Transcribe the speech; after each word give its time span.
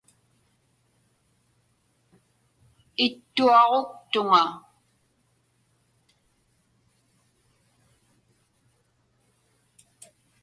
Ittuaġuktuŋa. 3.05 4.43